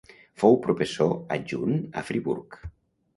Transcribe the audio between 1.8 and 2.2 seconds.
a